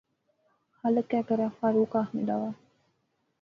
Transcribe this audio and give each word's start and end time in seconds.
خالق 0.77 1.05
کہہ 1.11 1.25
کرے، 1.27 1.47
فاروق 1.59 1.91
آخنے 2.01 2.21
لاغا 2.27 2.49